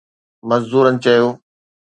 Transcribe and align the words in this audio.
مزدورن 0.49 0.95
چيو 1.03 1.27